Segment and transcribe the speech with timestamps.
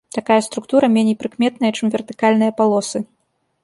[0.17, 2.99] Такая структура меней прыкметная, чым вертыкальныя палосы.